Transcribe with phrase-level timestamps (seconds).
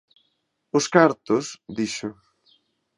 [0.77, 1.45] Os cartos!
[1.75, 2.15] –dixo–.